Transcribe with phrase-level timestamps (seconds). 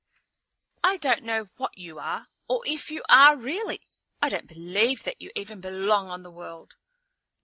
[0.83, 3.81] "I don't know what you are, or if you are really.
[4.19, 6.73] I don't believe that you even belong on the world."